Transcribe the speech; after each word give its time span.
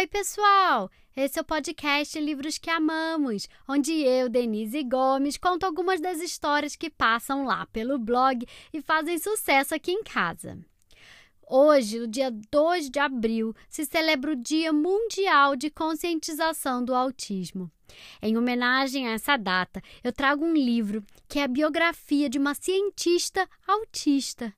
Oi, 0.00 0.06
pessoal! 0.06 0.90
Esse 1.14 1.38
é 1.38 1.42
o 1.42 1.44
podcast 1.44 2.18
Livros 2.18 2.56
que 2.56 2.70
Amamos, 2.70 3.46
onde 3.68 3.92
eu, 3.92 4.30
Denise 4.30 4.82
Gomes, 4.82 5.36
conto 5.36 5.64
algumas 5.64 6.00
das 6.00 6.22
histórias 6.22 6.74
que 6.74 6.88
passam 6.88 7.44
lá 7.44 7.66
pelo 7.66 7.98
blog 7.98 8.46
e 8.72 8.80
fazem 8.80 9.18
sucesso 9.18 9.74
aqui 9.74 9.92
em 9.92 10.02
casa. 10.02 10.58
Hoje, 11.46 11.98
no 11.98 12.06
dia 12.06 12.30
2 12.50 12.88
de 12.88 12.98
abril, 12.98 13.54
se 13.68 13.84
celebra 13.84 14.32
o 14.32 14.36
Dia 14.36 14.72
Mundial 14.72 15.54
de 15.54 15.68
Conscientização 15.68 16.82
do 16.82 16.94
Autismo. 16.94 17.70
Em 18.22 18.38
homenagem 18.38 19.06
a 19.06 19.12
essa 19.12 19.36
data, 19.36 19.82
eu 20.02 20.14
trago 20.14 20.42
um 20.42 20.54
livro 20.54 21.04
que 21.28 21.40
é 21.40 21.42
a 21.42 21.48
biografia 21.48 22.30
de 22.30 22.38
uma 22.38 22.54
cientista 22.54 23.46
autista. 23.68 24.50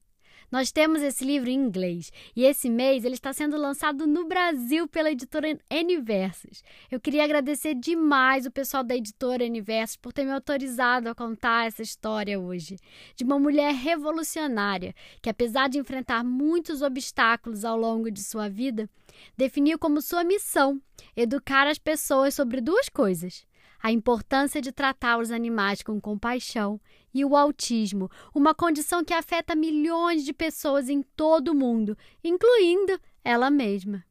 Nós 0.53 0.71
temos 0.71 1.01
esse 1.01 1.25
livro 1.25 1.49
em 1.49 1.55
inglês 1.55 2.13
e 2.37 2.45
esse 2.45 2.69
mês 2.69 3.07
ele 3.07 3.15
está 3.15 3.33
sendo 3.33 3.57
lançado 3.57 4.07
no 4.07 4.27
Brasil 4.27 4.87
pela 4.87 5.11
editora 5.11 5.59
Universos. 5.73 6.63
Eu 6.91 7.01
queria 7.01 7.25
agradecer 7.25 7.75
demais 7.75 8.45
o 8.45 8.51
pessoal 8.51 8.85
da 8.85 8.95
editora 8.95 9.47
Universos 9.47 9.97
por 9.97 10.13
ter 10.13 10.27
me 10.27 10.31
autorizado 10.31 11.09
a 11.09 11.15
contar 11.15 11.69
essa 11.69 11.81
história 11.81 12.39
hoje. 12.39 12.77
De 13.17 13.25
uma 13.25 13.39
mulher 13.39 13.73
revolucionária 13.73 14.95
que, 15.23 15.31
apesar 15.31 15.71
de 15.71 15.79
enfrentar 15.79 16.23
muitos 16.23 16.83
obstáculos 16.83 17.65
ao 17.65 17.79
longo 17.79 18.11
de 18.11 18.23
sua 18.23 18.51
vida, 18.51 18.91
definiu 19.35 19.79
como 19.79 20.03
sua 20.03 20.23
missão 20.23 20.79
educar 21.17 21.67
as 21.67 21.79
pessoas 21.79 22.35
sobre 22.35 22.61
duas 22.61 22.91
coisas 22.91 23.47
a 23.83 23.91
importância 23.91 24.61
de 24.61 24.71
tratar 24.71 25.19
os 25.19 25.31
animais 25.31 25.83
com 25.83 26.01
compaixão 26.01 26.81
e 27.13 27.25
o 27.25 27.37
autismo, 27.37 28.09
uma 28.35 28.55
condição 28.55 29.05
que 29.05 29.13
afeta 29.13 29.57
milhões 29.57 30.25
de 30.25 30.33
pessoas 30.33 30.89
em 30.89 31.03
todo 31.03 31.49
o 31.49 31.55
mundo, 31.55 31.99
incluindo 32.23 32.99
ela 33.25 33.51
mesma. 33.51 34.05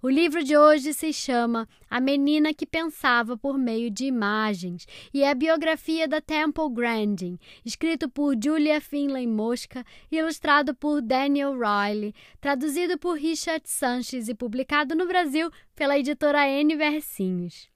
O 0.00 0.08
livro 0.08 0.44
de 0.44 0.56
hoje 0.56 0.94
se 0.94 1.12
chama 1.12 1.68
A 1.90 2.00
Menina 2.00 2.54
que 2.54 2.64
Pensava 2.64 3.36
por 3.36 3.58
Meio 3.58 3.90
de 3.90 4.04
Imagens 4.04 4.86
e 5.12 5.24
é 5.24 5.30
a 5.30 5.34
biografia 5.34 6.06
da 6.06 6.20
Temple 6.20 6.70
Grandin, 6.70 7.36
escrito 7.64 8.08
por 8.08 8.36
Julia 8.40 8.80
Finlay 8.80 9.26
Mosca, 9.26 9.84
ilustrado 10.08 10.72
por 10.72 11.02
Daniel 11.02 11.52
Riley, 11.52 12.14
traduzido 12.40 12.96
por 12.96 13.18
Richard 13.18 13.68
Sanches 13.68 14.28
e 14.28 14.34
publicado 14.34 14.94
no 14.94 15.04
Brasil 15.04 15.50
pela 15.74 15.98
editora 15.98 16.48
N 16.48 16.76
Versinhos. 16.76 17.68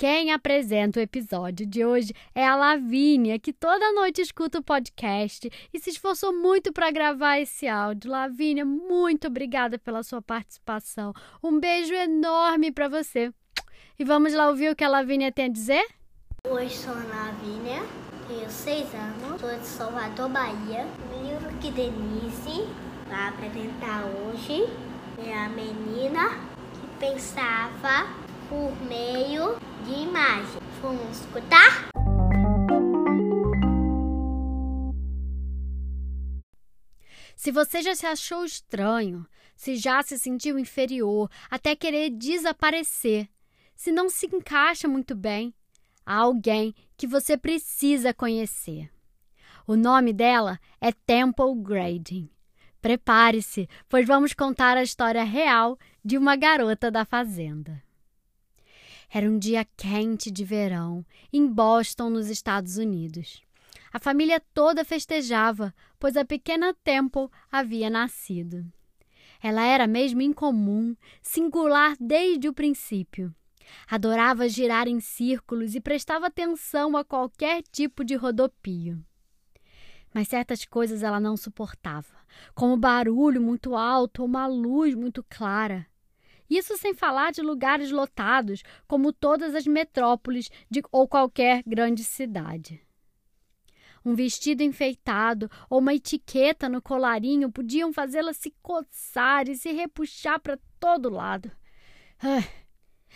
Quem 0.00 0.32
apresenta 0.32 0.98
o 0.98 1.02
episódio 1.02 1.66
de 1.66 1.84
hoje 1.84 2.14
é 2.34 2.46
a 2.46 2.56
Lavínia, 2.56 3.38
que 3.38 3.52
toda 3.52 3.92
noite 3.92 4.22
escuta 4.22 4.58
o 4.58 4.62
podcast 4.62 5.50
e 5.74 5.78
se 5.78 5.90
esforçou 5.90 6.32
muito 6.32 6.72
para 6.72 6.90
gravar 6.90 7.38
esse 7.38 7.68
áudio. 7.68 8.10
Lavínia, 8.10 8.64
muito 8.64 9.26
obrigada 9.26 9.78
pela 9.78 10.02
sua 10.02 10.22
participação. 10.22 11.12
Um 11.44 11.60
beijo 11.60 11.92
enorme 11.92 12.72
para 12.72 12.88
você. 12.88 13.30
E 13.98 14.02
vamos 14.02 14.32
lá 14.32 14.48
ouvir 14.48 14.72
o 14.72 14.74
que 14.74 14.82
a 14.82 14.88
Lavínia 14.88 15.30
tem 15.30 15.44
a 15.44 15.48
dizer? 15.48 15.86
Oi, 16.48 16.70
sou 16.70 16.94
a 16.94 17.04
Lavínia, 17.04 17.82
tenho 18.26 18.48
seis 18.48 18.86
anos, 18.94 19.38
sou 19.38 19.50
de 19.50 19.66
Salvador, 19.66 20.30
Bahia. 20.30 20.86
O 21.14 21.26
livro 21.28 21.54
que 21.58 21.70
Denise 21.70 22.66
vai 23.06 23.28
apresentar 23.28 24.06
hoje 24.06 24.64
é 25.18 25.34
a 25.34 25.50
menina 25.50 26.40
que 26.72 26.88
pensava 26.98 28.08
por 28.48 28.74
meio 28.88 29.59
de 29.84 29.92
imagem. 29.92 30.60
Vamos 30.82 31.20
escutar? 31.20 31.90
Se 37.36 37.50
você 37.50 37.80
já 37.82 37.94
se 37.94 38.06
achou 38.06 38.44
estranho, 38.44 39.26
se 39.56 39.76
já 39.76 40.02
se 40.02 40.18
sentiu 40.18 40.58
inferior, 40.58 41.30
até 41.50 41.74
querer 41.74 42.10
desaparecer, 42.10 43.28
se 43.74 43.90
não 43.90 44.10
se 44.10 44.26
encaixa 44.26 44.86
muito 44.86 45.14
bem, 45.14 45.54
há 46.04 46.16
alguém 46.16 46.74
que 46.96 47.06
você 47.06 47.36
precisa 47.36 48.12
conhecer. 48.12 48.90
O 49.66 49.76
nome 49.76 50.12
dela 50.12 50.58
é 50.80 50.92
Temple 50.92 51.54
Grading. 51.62 52.28
Prepare-se, 52.82 53.68
pois 53.88 54.06
vamos 54.06 54.34
contar 54.34 54.76
a 54.76 54.82
história 54.82 55.22
real 55.22 55.78
de 56.04 56.18
uma 56.18 56.36
garota 56.36 56.90
da 56.90 57.04
fazenda. 57.04 57.82
Era 59.12 59.28
um 59.28 59.38
dia 59.38 59.66
quente 59.76 60.30
de 60.30 60.44
verão, 60.44 61.04
em 61.32 61.44
Boston, 61.46 62.10
nos 62.10 62.28
Estados 62.28 62.76
Unidos. 62.76 63.42
A 63.92 63.98
família 63.98 64.40
toda 64.54 64.84
festejava, 64.84 65.74
pois 65.98 66.16
a 66.16 66.24
pequena 66.24 66.72
Temple 66.84 67.28
havia 67.50 67.90
nascido. 67.90 68.64
Ela 69.42 69.64
era 69.64 69.88
mesmo 69.88 70.22
incomum, 70.22 70.94
singular 71.20 71.96
desde 71.98 72.48
o 72.48 72.54
princípio. 72.54 73.34
Adorava 73.88 74.48
girar 74.48 74.86
em 74.86 75.00
círculos 75.00 75.74
e 75.74 75.80
prestava 75.80 76.26
atenção 76.26 76.96
a 76.96 77.04
qualquer 77.04 77.62
tipo 77.62 78.04
de 78.04 78.14
rodopio. 78.14 79.04
Mas 80.14 80.28
certas 80.28 80.64
coisas 80.64 81.02
ela 81.02 81.18
não 81.18 81.36
suportava, 81.36 82.14
como 82.54 82.76
barulho 82.76 83.40
muito 83.40 83.74
alto 83.74 84.22
ou 84.22 84.28
uma 84.28 84.46
luz 84.46 84.94
muito 84.94 85.24
clara. 85.28 85.86
Isso 86.50 86.76
sem 86.76 86.92
falar 86.92 87.30
de 87.30 87.40
lugares 87.40 87.92
lotados, 87.92 88.64
como 88.88 89.12
todas 89.12 89.54
as 89.54 89.66
metrópoles 89.66 90.50
de, 90.68 90.82
ou 90.90 91.06
qualquer 91.06 91.62
grande 91.64 92.02
cidade. 92.02 92.82
Um 94.04 94.14
vestido 94.14 94.62
enfeitado 94.62 95.48
ou 95.68 95.78
uma 95.78 95.94
etiqueta 95.94 96.68
no 96.68 96.82
colarinho 96.82 97.52
podiam 97.52 97.92
fazê-la 97.92 98.32
se 98.32 98.52
coçar 98.60 99.48
e 99.48 99.54
se 99.54 99.70
repuxar 99.70 100.40
para 100.40 100.58
todo 100.80 101.08
lado. 101.08 101.52
Ah, 102.18 102.42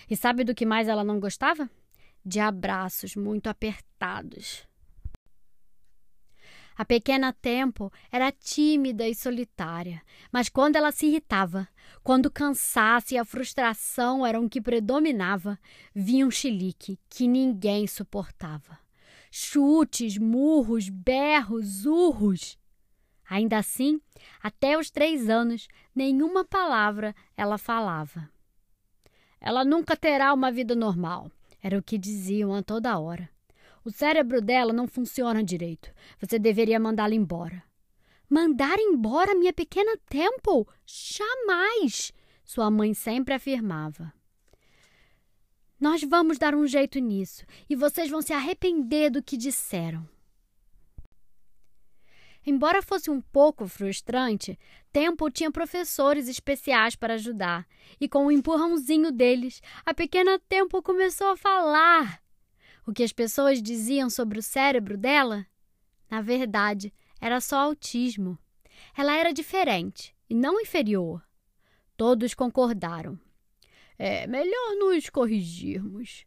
e 0.09 0.17
sabe 0.17 0.45
do 0.45 0.55
que 0.55 0.65
mais 0.65 0.87
ela 0.87 1.03
não 1.03 1.19
gostava? 1.19 1.69
De 2.25 2.39
abraços 2.39 3.17
muito 3.17 3.49
apertados. 3.49 4.67
A 6.77 6.85
pequena 6.85 7.33
Temple 7.33 7.89
era 8.11 8.33
tímida 8.33 9.09
e 9.09 9.15
solitária, 9.15 10.03
mas 10.33 10.49
quando 10.49 10.75
ela 10.75 10.91
se 10.91 11.07
irritava, 11.07 11.69
quando 12.03 12.27
o 12.27 12.31
cansaço 12.31 13.15
e 13.15 13.19
a 13.19 13.25
frustração 13.25 14.27
eram 14.27 14.45
o 14.45 14.51
que 14.51 14.61
predominava, 14.61 15.59
vinha 15.95 16.27
um 16.27 16.31
chilique 16.31 16.99
que 17.09 17.29
ninguém 17.29 17.87
suportava. 17.87 18.79
Chutes, 19.31 20.19
murros, 20.19 20.89
berros, 20.89 21.87
urros. 21.87 22.59
Ainda 23.29 23.59
assim, 23.59 24.01
até 24.43 24.77
os 24.77 24.91
três 24.91 25.31
anos, 25.31 25.69
nenhuma 25.95 26.45
palavra 26.45 27.15
ela 27.37 27.57
falava. 27.57 28.29
Ela 29.41 29.65
nunca 29.65 29.97
terá 29.97 30.33
uma 30.33 30.51
vida 30.51 30.75
normal, 30.75 31.31
era 31.63 31.79
o 31.79 31.83
que 31.83 31.99
diziam 31.99 32.53
a 32.53 32.63
toda 32.63 32.99
hora. 32.99 33.34
O 33.85 33.91
cérebro 33.91 34.41
dela 34.41 34.73
não 34.73 34.89
funciona 34.89 35.45
direito. 35.45 35.93
Você 36.19 36.39
deveria 36.39 36.81
mandá-la 36.81 37.15
embora. 37.15 37.63
Mandar 38.29 38.79
embora 38.79 39.35
minha 39.35 39.53
pequena 39.53 39.99
Temple? 40.09 40.67
Jamais! 40.87 42.11
Sua 42.43 42.71
mãe 42.71 42.95
sempre 42.95 43.35
afirmava. 43.35 44.13
Nós 45.79 46.03
vamos 46.03 46.39
dar 46.39 46.55
um 46.55 46.67
jeito 46.67 46.99
nisso 46.99 47.45
e 47.69 47.77
vocês 47.77 48.09
vão 48.09 48.23
se 48.23 48.33
arrepender 48.33 49.11
do 49.11 49.23
que 49.23 49.37
disseram. 49.37 50.09
Embora 52.47 52.83
fosse 52.83 53.11
um 53.11 53.21
pouco 53.21 53.67
frustrante, 53.67 54.59
Temple 54.93 55.31
tinha 55.31 55.51
professores 55.51 56.29
especiais 56.29 56.95
para 56.95 57.15
ajudar, 57.15 57.67
e 57.99 58.07
com 58.07 58.27
o 58.27 58.31
empurrãozinho 58.31 59.11
deles, 59.11 59.63
a 59.85 59.95
pequena 59.95 60.39
Temple 60.39 60.83
começou 60.83 61.29
a 61.29 61.37
falar 61.37 62.24
o 62.87 62.93
que 62.93 63.03
as 63.03 63.13
pessoas 63.13 63.63
diziam 63.63 64.11
sobre 64.11 64.39
o 64.39 64.43
cérebro 64.43 64.97
dela? 64.97 65.47
Na 66.11 66.21
verdade, 66.21 66.93
era 67.21 67.41
só 67.41 67.59
autismo. 67.59 68.39
Ela 68.97 69.17
era 69.17 69.33
diferente 69.33 70.15
e 70.29 70.35
não 70.35 70.61
inferior. 70.61 71.23
Todos 71.97 72.35
concordaram. 72.35 73.19
É 73.99 74.27
melhor 74.27 74.77
nos 74.79 75.09
corrigirmos. 75.09 76.27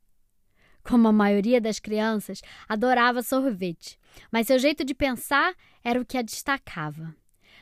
Como 0.83 1.07
a 1.07 1.11
maioria 1.11 1.59
das 1.59 1.79
crianças, 1.79 2.41
adorava 2.67 3.21
sorvete, 3.21 3.99
mas 4.31 4.47
seu 4.47 4.57
jeito 4.57 4.85
de 4.85 4.95
pensar 4.95 5.53
era 5.83 5.99
o 5.99 6.05
que 6.05 6.17
a 6.17 6.21
destacava. 6.21 7.13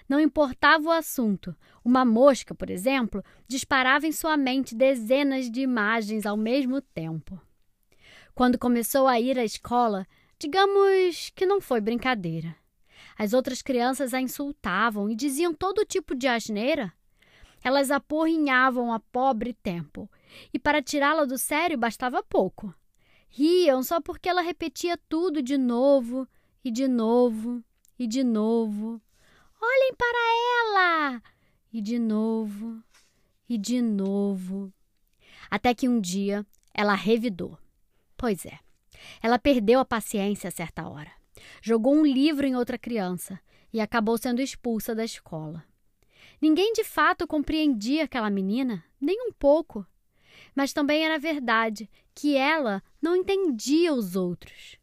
Não 0.08 0.20
importava 0.20 0.88
o 0.88 0.92
assunto. 0.92 1.56
Uma 1.84 2.06
mosca, 2.06 2.54
por 2.54 2.70
exemplo, 2.70 3.24
disparava 3.48 4.06
em 4.06 4.12
sua 4.12 4.38
mente 4.38 4.76
dezenas 4.76 5.50
de 5.50 5.62
imagens 5.62 6.28
ao 6.28 6.38
mesmo 6.38 6.80
tempo. 6.80 7.42
Quando 8.36 8.60
começou 8.60 9.08
a 9.08 9.18
ir 9.18 9.40
à 9.40 9.46
escola, 9.46 10.06
digamos 10.38 11.32
que 11.34 11.46
não 11.46 11.62
foi 11.62 11.80
brincadeira. 11.80 12.54
As 13.18 13.32
outras 13.32 13.62
crianças 13.62 14.14
a 14.14 14.20
insultavam 14.20 15.10
e 15.10 15.16
diziam 15.16 15.54
todo 15.54 15.86
tipo 15.86 16.14
de 16.14 16.28
asneira. 16.28 16.92
Elas 17.64 17.90
aporrinhavam 17.90 18.92
a 18.92 19.00
pobre 19.00 19.54
Temple, 19.54 20.10
e 20.54 20.60
para 20.60 20.82
tirá-la 20.82 21.24
do 21.24 21.38
sério 21.38 21.78
bastava 21.78 22.22
pouco. 22.22 22.76
Riam 23.30 23.82
só 23.82 24.02
porque 24.02 24.28
ela 24.28 24.42
repetia 24.42 25.00
tudo 25.08 25.42
de 25.42 25.58
novo 25.58 26.28
e 26.62 26.70
de 26.70 26.90
novo 26.90 27.64
e 27.98 28.06
de 28.06 28.22
novo. 28.22 29.02
Olhem 29.62 29.96
para 29.96 30.20
ela! 30.60 31.24
E 31.72 31.82
de 31.82 31.98
novo 31.98 32.84
e 33.48 33.58
de 33.58 33.82
novo. 33.82 34.74
Até 35.50 35.74
que 35.74 35.88
um 35.88 36.02
dia 36.02 36.46
ela 36.74 36.96
revidou. 36.96 37.58
Pois 38.18 38.46
é, 38.46 38.60
ela 39.22 39.40
perdeu 39.40 39.80
a 39.80 39.86
paciência 39.86 40.48
a 40.48 40.52
certa 40.52 40.88
hora. 40.88 41.12
Jogou 41.62 41.96
um 41.96 42.06
livro 42.06 42.46
em 42.46 42.56
outra 42.56 42.78
criança 42.78 43.40
e 43.74 43.82
acabou 43.82 44.18
sendo 44.18 44.42
expulsa 44.42 44.96
da 44.96 45.04
escola. 45.04 45.64
Ninguém 46.42 46.74
de 46.74 46.84
fato 46.84 47.28
compreendia 47.28 48.04
aquela 48.04 48.30
menina, 48.30 48.84
nem 49.00 49.28
um 49.28 49.32
pouco. 49.32 49.86
Mas 50.54 50.74
também 50.74 51.06
era 51.06 51.20
verdade 51.20 51.90
que 52.14 52.36
ela 52.36 52.84
não 53.02 53.16
entendia 53.16 53.94
os 53.94 54.16
outros. 54.16 54.78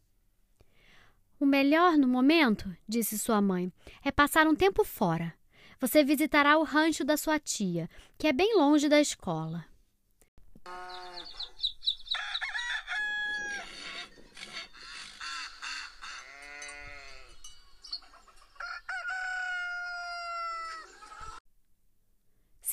O 1.39 1.45
melhor 1.45 1.97
no 1.97 2.07
momento, 2.07 2.75
disse 2.87 3.19
sua 3.19 3.41
mãe, 3.41 3.71
é 4.03 4.11
passar 4.11 4.47
um 4.47 4.55
tempo 4.55 4.83
fora. 4.83 5.33
Você 5.79 6.03
visitará 6.03 6.57
o 6.57 6.63
rancho 6.63 7.03
da 7.03 7.17
sua 7.17 7.37
tia, 7.37 7.89
que 8.17 8.27
é 8.27 8.31
bem 8.31 8.55
longe 8.55 8.87
da 8.87 9.01
escola. 9.01 9.65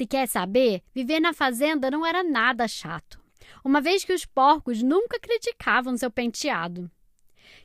Se 0.01 0.07
quer 0.07 0.27
saber, 0.27 0.83
viver 0.95 1.21
na 1.21 1.35
fazenda 1.35 1.91
não 1.91 2.07
era 2.07 2.25
nada 2.25 2.67
chato, 2.67 3.21
uma 3.63 3.83
vez 3.83 4.03
que 4.03 4.15
os 4.15 4.25
porcos 4.25 4.83
nunca 4.83 5.21
criticavam 5.21 5.95
seu 5.95 6.11
penteado. 6.11 6.91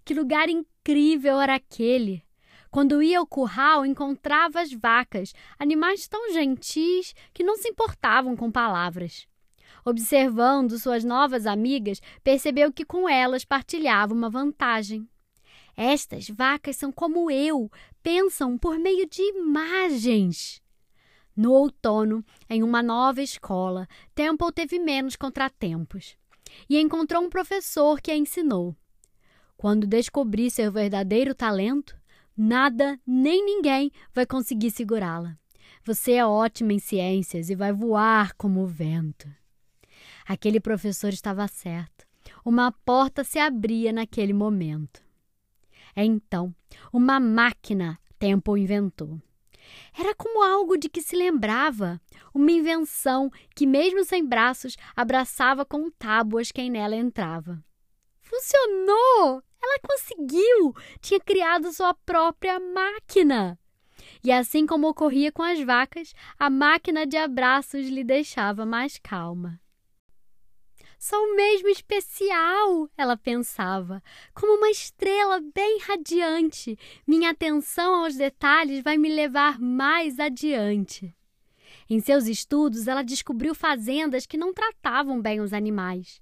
Que 0.04 0.14
lugar 0.14 0.50
incrível 0.50 1.40
era 1.40 1.56
aquele! 1.56 2.22
Quando 2.70 3.02
ia 3.02 3.20
ao 3.20 3.26
curral, 3.26 3.86
encontrava 3.86 4.60
as 4.60 4.74
vacas, 4.74 5.34
animais 5.58 6.10
tão 6.10 6.34
gentis 6.34 7.16
que 7.34 7.42
não 7.42 7.56
se 7.56 7.70
importavam 7.70 8.36
com 8.36 8.52
palavras. 8.52 9.26
Observando 9.86 10.78
suas 10.78 11.06
novas 11.06 11.46
amigas, 11.46 12.02
percebeu 12.22 12.70
que 12.70 12.84
com 12.84 13.08
elas 13.08 13.46
partilhava 13.46 14.14
uma 14.14 14.30
vantagem. 14.30 15.08
Estas 15.74 16.28
vacas 16.28 16.76
são 16.76 16.92
como 16.92 17.32
eu, 17.32 17.72
pensam 18.04 18.58
por 18.58 18.78
meio 18.78 19.08
de 19.08 19.22
imagens. 19.22 20.65
No 21.36 21.52
outono, 21.52 22.24
em 22.50 22.64
uma 22.64 22.82
nova 22.82 23.22
escola, 23.22 23.88
Temple 24.14 24.52
teve 24.54 24.80
menos 24.80 25.16
contratempos 25.16 26.16
e 26.70 26.80
encontrou 26.80 27.22
um 27.22 27.30
professor 27.30 28.00
que 28.00 28.10
a 28.10 28.16
ensinou. 28.16 28.76
Quando 29.58 29.88
descobrir 29.88 30.50
seu 30.50 30.72
verdadeiro 30.72 31.36
talento, 31.36 31.96
nada 32.38 33.00
nem 33.06 33.44
ninguém 33.46 33.92
vai 34.14 34.26
conseguir 34.26 34.72
segurá-la. 34.72 35.38
Você 35.84 36.14
é 36.14 36.26
ótima 36.26 36.74
em 36.74 36.80
ciências 36.80 37.50
e 37.50 37.56
vai 37.56 37.74
voar 37.74 38.34
como 38.36 38.62
o 38.62 38.68
vento. 38.68 39.30
Aquele 40.28 40.60
professor 40.60 41.10
estava 41.10 41.48
certo. 41.48 42.06
Uma 42.44 42.72
porta 42.72 43.24
se 43.24 43.38
abria 43.38 43.92
naquele 43.92 44.34
momento. 44.34 45.04
Então, 45.96 46.54
uma 46.92 47.20
máquina 47.20 48.00
Temple 48.18 48.62
inventou. 48.62 49.22
Era 49.98 50.14
como 50.16 50.44
algo 50.44 50.78
de 50.78 50.90
que 50.90 51.02
se 51.02 51.16
lembrava, 51.16 52.02
uma 52.34 52.52
invenção 52.52 53.32
que, 53.56 53.66
mesmo 53.66 54.04
sem 54.04 54.26
braços, 54.26 54.76
abraçava 54.96 55.66
com 55.66 55.90
tábuas 55.92 56.52
quem 56.52 56.70
nela 56.70 56.96
entrava. 56.96 57.64
Funcionou! 58.22 59.42
Ela 59.62 59.80
conseguiu! 59.88 60.74
Tinha 61.00 61.20
criado 61.20 61.72
sua 61.72 61.94
própria 61.94 62.60
máquina! 62.60 63.58
E 64.24 64.32
assim 64.32 64.66
como 64.66 64.90
ocorria 64.90 65.32
com 65.32 65.44
as 65.44 65.62
vacas, 65.62 66.14
a 66.38 66.50
máquina 66.50 67.06
de 67.06 67.18
abraços 67.18 67.88
lhe 67.88 68.04
deixava 68.04 68.66
mais 68.66 68.98
calma. 68.98 69.60
Sou 71.08 71.36
mesmo 71.36 71.70
especial, 71.70 72.90
ela 72.98 73.16
pensava, 73.16 74.02
como 74.34 74.58
uma 74.58 74.72
estrela 74.72 75.40
bem 75.54 75.78
radiante. 75.82 76.80
Minha 77.06 77.30
atenção 77.30 78.04
aos 78.04 78.16
detalhes 78.16 78.82
vai 78.84 78.98
me 78.98 79.14
levar 79.14 79.60
mais 79.60 80.20
adiante. 80.20 81.16
Em 81.88 82.00
seus 82.00 82.26
estudos, 82.26 82.88
ela 82.88 83.04
descobriu 83.04 83.54
fazendas 83.54 84.26
que 84.26 84.36
não 84.36 84.52
tratavam 84.52 85.22
bem 85.22 85.40
os 85.42 85.54
animais. 85.54 86.20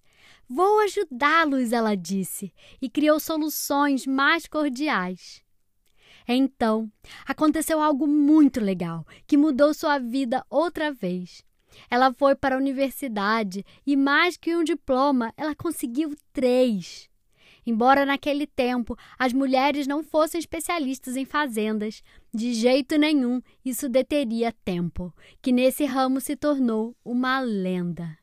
Vou 0.50 0.82
ajudá-los, 0.82 1.72
ela 1.72 1.96
disse, 1.96 2.54
e 2.82 2.90
criou 2.90 3.22
soluções 3.22 4.06
mais 4.06 4.48
cordiais. 4.48 5.42
Então, 6.28 6.92
aconteceu 7.26 7.80
algo 7.80 8.06
muito 8.06 8.60
legal 8.60 9.08
que 9.26 9.38
mudou 9.38 9.74
sua 9.74 9.98
vida 9.98 10.46
outra 10.50 10.92
vez. 10.92 11.42
Ela 11.90 12.14
foi 12.14 12.36
para 12.36 12.56
a 12.56 12.58
universidade 12.58 13.66
e, 13.86 13.96
mais 13.96 14.38
que 14.38 14.56
um 14.56 14.64
diploma, 14.64 15.34
ela 15.38 15.56
conseguiu 15.56 16.16
três. 16.32 17.10
Embora 17.66 18.06
naquele 18.06 18.46
tempo 18.46 18.98
as 19.18 19.32
mulheres 19.32 19.88
não 19.88 20.04
fossem 20.04 20.38
especialistas 20.40 21.16
em 21.16 21.26
fazendas, 21.26 22.04
de 22.34 22.54
jeito 22.54 22.98
nenhum 22.98 23.42
isso 23.64 23.88
deteria 23.88 24.52
tempo, 24.66 25.14
que 25.42 25.52
nesse 25.52 25.86
ramo 25.86 26.20
se 26.20 26.36
tornou 26.36 26.96
uma 27.06 27.40
lenda. 27.40 28.18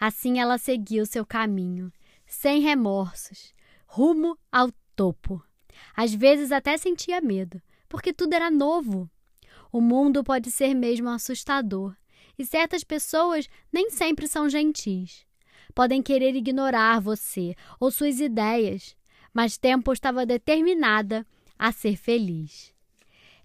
Assim 0.00 0.38
ela 0.38 0.58
seguiu 0.58 1.04
seu 1.06 1.24
caminho, 1.24 1.92
sem 2.26 2.60
remorsos, 2.60 3.54
rumo 3.86 4.38
ao 4.50 4.70
topo. 4.94 5.42
Às 5.94 6.14
vezes 6.14 6.50
até 6.50 6.76
sentia 6.76 7.20
medo, 7.20 7.60
porque 7.88 8.12
tudo 8.12 8.32
era 8.34 8.50
novo. 8.50 9.10
O 9.70 9.80
mundo 9.80 10.24
pode 10.24 10.50
ser 10.50 10.74
mesmo 10.74 11.08
assustador, 11.08 11.94
e 12.38 12.44
certas 12.44 12.84
pessoas 12.84 13.48
nem 13.72 13.90
sempre 13.90 14.28
são 14.28 14.48
gentis. 14.48 15.26
Podem 15.74 16.02
querer 16.02 16.34
ignorar 16.34 17.00
você 17.00 17.54
ou 17.78 17.90
suas 17.90 18.20
ideias, 18.20 18.96
mas 19.32 19.58
Tempo 19.58 19.92
estava 19.92 20.24
determinada 20.24 21.26
a 21.58 21.72
ser 21.72 21.96
feliz. 21.96 22.72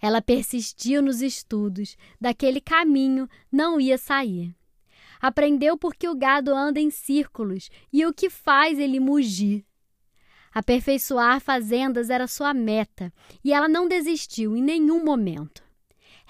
Ela 0.02 0.22
persistiu 0.22 1.02
nos 1.02 1.22
estudos, 1.22 1.96
daquele 2.20 2.60
caminho 2.60 3.30
não 3.52 3.80
ia 3.80 3.98
sair. 3.98 4.56
Aprendeu 5.22 5.78
porque 5.78 6.08
o 6.08 6.16
gado 6.16 6.56
anda 6.56 6.80
em 6.80 6.90
círculos 6.90 7.70
e 7.94 8.06
o 8.06 8.14
que 8.14 8.30
faz 8.30 8.80
ele 8.80 9.00
mugir. 9.00 9.64
Aperfeiçoar 10.54 11.40
fazendas 11.40 12.10
era 12.10 12.28
sua 12.28 12.54
meta 12.54 13.14
e 13.44 13.54
ela 13.54 13.70
não 13.70 13.88
desistiu 13.88 14.58
em 14.58 14.62
nenhum 14.62 15.04
momento. 15.04 15.64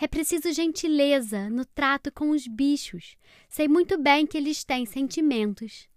É 0.03 0.07
preciso 0.07 0.51
gentileza 0.51 1.47
no 1.47 1.63
trato 1.63 2.11
com 2.11 2.31
os 2.31 2.47
bichos. 2.47 3.15
Sei 3.47 3.67
muito 3.67 3.99
bem 3.99 4.25
que 4.25 4.35
eles 4.35 4.63
têm 4.63 4.83
sentimentos. 4.83 5.87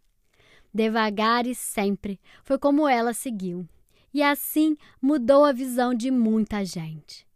Devagar 0.74 1.46
e 1.46 1.54
sempre 1.54 2.20
foi 2.42 2.58
como 2.58 2.86
ela 2.86 3.14
seguiu. 3.14 3.66
E 4.12 4.22
assim 4.22 4.76
mudou 5.00 5.42
a 5.42 5.52
visão 5.52 5.94
de 5.94 6.10
muita 6.10 6.62
gente. 6.66 7.26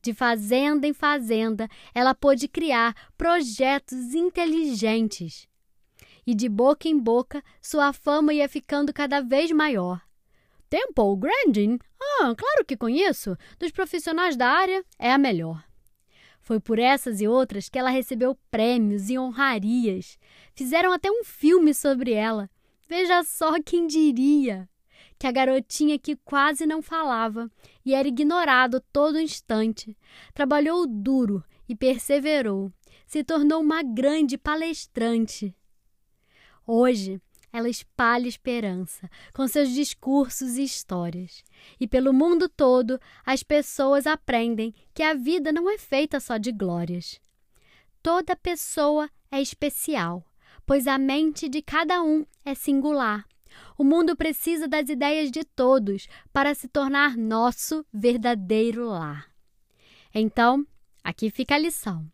De 0.00 0.14
fazenda 0.14 0.86
em 0.86 0.94
fazenda, 0.94 1.68
ela 1.94 2.14
pôde 2.14 2.48
criar 2.48 2.96
projetos 3.18 4.14
inteligentes. 4.14 5.46
E 6.26 6.34
de 6.34 6.48
boca 6.48 6.88
em 6.88 6.98
boca, 6.98 7.44
sua 7.60 7.92
fama 7.92 8.32
ia 8.32 8.48
ficando 8.48 8.94
cada 8.94 9.20
vez 9.20 9.52
maior. 9.52 10.00
Temple 10.70 11.18
Grandin? 11.18 11.78
Ah, 12.00 12.34
claro 12.34 12.64
que 12.66 12.78
conheço. 12.78 13.36
Dos 13.58 13.70
profissionais 13.70 14.38
da 14.38 14.48
área, 14.48 14.82
é 14.98 15.12
a 15.12 15.18
melhor. 15.18 15.62
Foi 16.44 16.60
por 16.60 16.78
essas 16.78 17.22
e 17.22 17.26
outras 17.26 17.70
que 17.70 17.78
ela 17.78 17.88
recebeu 17.88 18.36
prêmios 18.50 19.08
e 19.08 19.18
honrarias. 19.18 20.18
Fizeram 20.54 20.92
até 20.92 21.10
um 21.10 21.24
filme 21.24 21.72
sobre 21.72 22.12
ela. 22.12 22.50
Veja 22.86 23.24
só 23.24 23.60
quem 23.62 23.86
diria! 23.86 24.68
Que 25.18 25.26
a 25.26 25.32
garotinha 25.32 25.98
que 25.98 26.16
quase 26.16 26.66
não 26.66 26.82
falava 26.82 27.50
e 27.82 27.94
era 27.94 28.06
ignorado 28.06 28.78
todo 28.92 29.18
instante, 29.18 29.96
trabalhou 30.34 30.86
duro 30.86 31.42
e 31.66 31.74
perseverou, 31.74 32.70
se 33.06 33.24
tornou 33.24 33.62
uma 33.62 33.82
grande 33.82 34.36
palestrante. 34.36 35.54
Hoje, 36.66 37.22
ela 37.54 37.68
espalha 37.68 38.26
esperança 38.26 39.08
com 39.32 39.46
seus 39.46 39.70
discursos 39.70 40.56
e 40.56 40.64
histórias. 40.64 41.44
E 41.78 41.86
pelo 41.86 42.12
mundo 42.12 42.48
todo, 42.48 43.00
as 43.24 43.44
pessoas 43.44 44.08
aprendem 44.08 44.74
que 44.92 45.04
a 45.04 45.14
vida 45.14 45.52
não 45.52 45.70
é 45.70 45.78
feita 45.78 46.18
só 46.18 46.36
de 46.36 46.50
glórias. 46.50 47.20
Toda 48.02 48.34
pessoa 48.34 49.08
é 49.30 49.40
especial, 49.40 50.26
pois 50.66 50.88
a 50.88 50.98
mente 50.98 51.48
de 51.48 51.62
cada 51.62 52.02
um 52.02 52.26
é 52.44 52.56
singular. 52.56 53.24
O 53.78 53.84
mundo 53.84 54.16
precisa 54.16 54.66
das 54.66 54.88
ideias 54.88 55.30
de 55.30 55.44
todos 55.44 56.08
para 56.32 56.56
se 56.56 56.66
tornar 56.66 57.16
nosso 57.16 57.86
verdadeiro 57.92 58.88
lar. 58.88 59.30
Então, 60.12 60.66
aqui 61.04 61.30
fica 61.30 61.54
a 61.54 61.58
lição. 61.58 62.04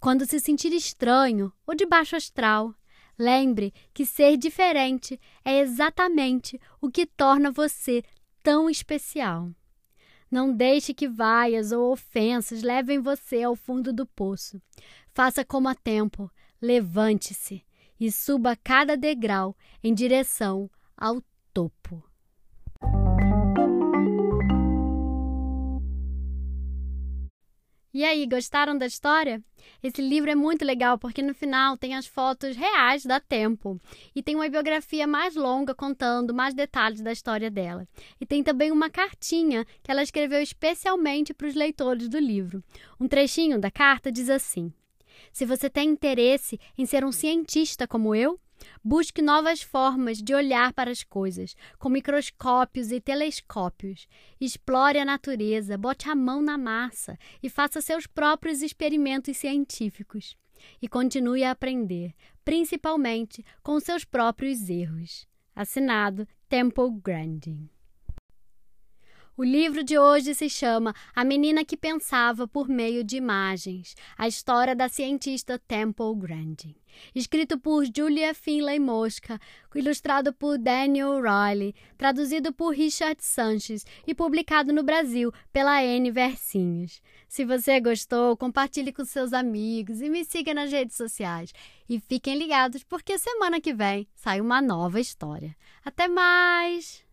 Quando 0.00 0.26
se 0.26 0.40
sentir 0.40 0.72
estranho 0.72 1.52
ou 1.64 1.76
de 1.76 1.86
baixo 1.86 2.16
astral, 2.16 2.74
Lembre 3.18 3.74
que 3.92 4.06
ser 4.06 4.36
diferente 4.36 5.20
é 5.44 5.58
exatamente 5.58 6.60
o 6.80 6.88
que 6.88 7.04
torna 7.04 7.50
você 7.50 8.04
tão 8.44 8.70
especial. 8.70 9.50
Não 10.30 10.54
deixe 10.54 10.94
que 10.94 11.08
vaias 11.08 11.72
ou 11.72 11.90
ofensas 11.90 12.62
levem 12.62 13.00
você 13.00 13.42
ao 13.42 13.56
fundo 13.56 13.92
do 13.92 14.06
poço. 14.06 14.62
Faça 15.12 15.44
como 15.44 15.68
a 15.68 15.74
tempo, 15.74 16.30
levante-se 16.62 17.64
e 17.98 18.12
suba 18.12 18.54
cada 18.54 18.96
degrau 18.96 19.56
em 19.82 19.92
direção 19.92 20.70
ao 20.96 21.20
topo. 21.52 22.04
E 27.92 28.04
aí, 28.04 28.26
gostaram 28.26 28.78
da 28.78 28.86
história? 28.86 29.42
Esse 29.82 30.02
livro 30.02 30.30
é 30.30 30.34
muito 30.34 30.64
legal 30.64 30.98
porque 30.98 31.22
no 31.22 31.34
final 31.34 31.76
tem 31.76 31.94
as 31.94 32.06
fotos 32.06 32.56
reais 32.56 33.04
da 33.04 33.20
Temple 33.20 33.80
e 34.14 34.22
tem 34.22 34.34
uma 34.34 34.48
biografia 34.48 35.06
mais 35.06 35.36
longa 35.36 35.74
contando 35.74 36.34
mais 36.34 36.54
detalhes 36.54 37.00
da 37.00 37.12
história 37.12 37.50
dela. 37.50 37.86
E 38.20 38.26
tem 38.26 38.42
também 38.42 38.70
uma 38.70 38.90
cartinha 38.90 39.64
que 39.82 39.90
ela 39.90 40.02
escreveu 40.02 40.40
especialmente 40.40 41.32
para 41.32 41.46
os 41.46 41.54
leitores 41.54 42.08
do 42.08 42.18
livro. 42.18 42.62
Um 43.00 43.08
trechinho 43.08 43.58
da 43.58 43.70
carta 43.70 44.10
diz 44.10 44.28
assim: 44.28 44.72
Se 45.32 45.44
você 45.44 45.70
tem 45.70 45.90
interesse 45.90 46.58
em 46.76 46.86
ser 46.86 47.04
um 47.04 47.12
cientista 47.12 47.86
como 47.86 48.14
eu, 48.14 48.38
Busque 48.82 49.22
novas 49.22 49.62
formas 49.62 50.22
de 50.22 50.34
olhar 50.34 50.72
para 50.72 50.90
as 50.90 51.02
coisas, 51.02 51.56
com 51.78 51.88
microscópios 51.88 52.90
e 52.90 53.00
telescópios. 53.00 54.08
Explore 54.40 54.98
a 54.98 55.04
natureza, 55.04 55.78
bote 55.78 56.08
a 56.08 56.14
mão 56.14 56.42
na 56.42 56.58
massa 56.58 57.18
e 57.42 57.48
faça 57.48 57.80
seus 57.80 58.06
próprios 58.06 58.62
experimentos 58.62 59.36
científicos. 59.36 60.36
E 60.82 60.88
continue 60.88 61.44
a 61.44 61.52
aprender, 61.52 62.14
principalmente 62.44 63.44
com 63.62 63.78
seus 63.78 64.04
próprios 64.04 64.68
erros. 64.68 65.26
Assinado 65.54 66.26
Temple 66.48 66.90
Grandin. 67.02 67.68
O 69.38 69.44
livro 69.44 69.84
de 69.84 69.96
hoje 69.96 70.34
se 70.34 70.50
chama 70.50 70.92
A 71.14 71.22
Menina 71.22 71.64
que 71.64 71.76
Pensava 71.76 72.48
por 72.48 72.68
Meio 72.68 73.04
de 73.04 73.18
Imagens, 73.18 73.94
a 74.16 74.26
história 74.26 74.74
da 74.74 74.88
cientista 74.88 75.60
Temple 75.60 76.16
Grandin. 76.16 76.74
Escrito 77.14 77.56
por 77.56 77.84
Julia 77.86 78.34
Finlay 78.34 78.80
Mosca, 78.80 79.38
ilustrado 79.76 80.32
por 80.32 80.58
Daniel 80.58 81.22
Riley, 81.22 81.72
traduzido 81.96 82.52
por 82.52 82.74
Richard 82.74 83.22
Sanches 83.22 83.86
e 84.04 84.12
publicado 84.12 84.72
no 84.72 84.82
Brasil 84.82 85.32
pela 85.52 85.84
N 85.84 86.10
Versinhos. 86.10 87.00
Se 87.28 87.44
você 87.44 87.78
gostou, 87.78 88.36
compartilhe 88.36 88.92
com 88.92 89.04
seus 89.04 89.32
amigos 89.32 90.00
e 90.00 90.10
me 90.10 90.24
siga 90.24 90.52
nas 90.52 90.72
redes 90.72 90.96
sociais. 90.96 91.52
E 91.88 92.00
fiquem 92.00 92.36
ligados 92.36 92.82
porque 92.82 93.16
semana 93.16 93.60
que 93.60 93.72
vem 93.72 94.08
sai 94.16 94.40
uma 94.40 94.60
nova 94.60 94.98
história. 94.98 95.54
Até 95.84 96.08
mais! 96.08 97.06